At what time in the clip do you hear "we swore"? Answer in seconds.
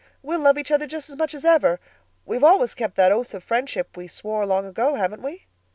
3.95-4.47